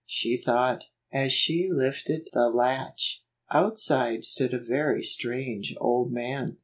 [0.07, 3.23] she thought, as she lifted the latch.
[3.51, 6.57] Outside stood a very strange old man.